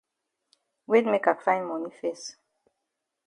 Wait 0.87 1.05
make 1.05 1.27
I 1.27 1.35
find 1.35 1.67
moni 1.67 1.91
fes. 2.01 2.23